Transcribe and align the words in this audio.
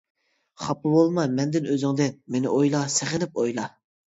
خاپا 0.63 0.93
بولما 0.93 1.25
مەندىن 1.39 1.67
ئۆزۈڭدىن، 1.75 2.17
مېنى 2.37 2.55
ئويلا 2.55 2.81
سېغىنىپ 2.97 3.39
ئويلا. 3.45 3.69